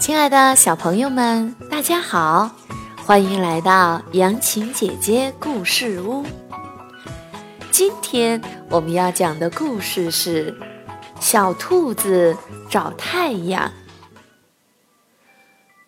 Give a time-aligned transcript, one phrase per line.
[0.00, 2.50] 亲爱的小朋友们，大家好，
[3.04, 6.24] 欢迎来到杨晴姐姐故事屋。
[7.70, 8.40] 今天
[8.70, 10.52] 我们要讲的故事是
[11.20, 12.34] 《小兔子
[12.70, 13.68] 找太阳》。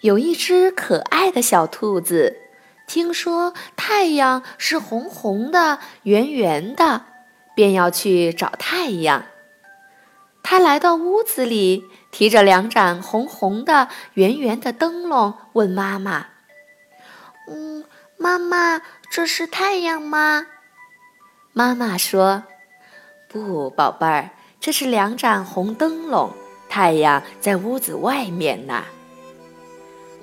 [0.00, 2.38] 有一只可爱的小兔子，
[2.86, 7.04] 听说太阳是红红的、圆圆的，
[7.54, 9.26] 便要去找太阳。
[10.42, 11.84] 它来到屋子里。
[12.10, 16.26] 提着两盏红红的、圆圆的灯笼，问妈妈
[17.48, 17.84] ：“嗯，
[18.16, 18.80] 妈妈，
[19.10, 20.46] 这是太阳吗？”
[21.52, 22.44] 妈妈说
[23.28, 24.30] ：“不，宝贝儿，
[24.60, 26.32] 这是两盏红灯笼，
[26.68, 28.84] 太阳在屋子外面呢。”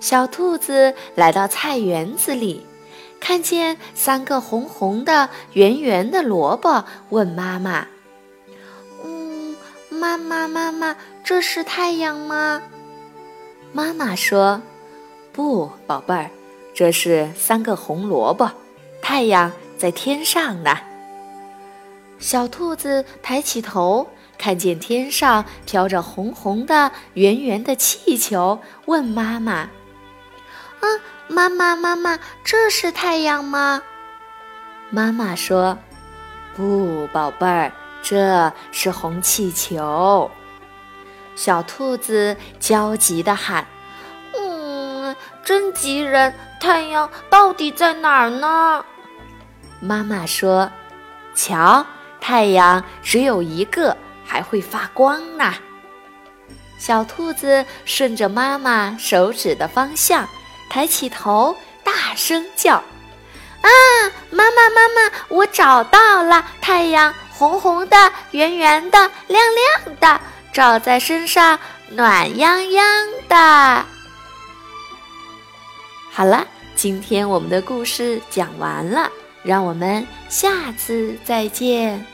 [0.00, 2.64] 小兔子来到菜园子里，
[3.18, 7.86] 看见三个红红的、圆圆的萝卜，问妈妈。
[9.98, 12.62] 妈妈，妈妈，这是太阳吗？
[13.72, 14.62] 妈妈说
[15.32, 16.30] ：“不，宝贝儿，
[16.72, 18.48] 这是三个红萝卜，
[19.02, 20.78] 太阳在天上呢。”
[22.20, 29.68] 小兔子抬起头，看见天上飘着红红的、圆圆的气球，问妈妈
[30.80, 33.82] ：“嗯，妈妈，妈妈，这是太阳吗？”
[34.90, 35.76] 妈妈说
[36.56, 40.30] ：“不，宝贝儿。”这是红气球，
[41.34, 43.66] 小兔子焦急地喊
[44.34, 46.34] ：“嗯，真急人！
[46.60, 48.84] 太阳到底在哪儿呢？”
[49.80, 50.70] 妈妈说
[51.34, 51.84] ：“瞧，
[52.20, 55.54] 太阳只有一个，还会发光呢。”
[56.78, 60.26] 小兔子顺着妈妈手指的方向，
[60.70, 62.76] 抬起头，大声叫
[63.62, 63.68] ：“啊，
[64.30, 67.96] 妈妈，妈妈，我找到了太阳！”红红的，
[68.32, 69.40] 圆圆的，亮
[69.86, 70.20] 亮的，
[70.52, 71.56] 照在身上
[71.90, 72.84] 暖洋洋
[73.28, 73.86] 的。
[76.10, 76.44] 好了，
[76.74, 79.08] 今天我们的故事讲完了，
[79.44, 82.04] 让我们下次再见。